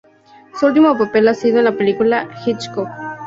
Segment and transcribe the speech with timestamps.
[0.59, 2.89] Su último papel ha sido en la película "Hitchcock".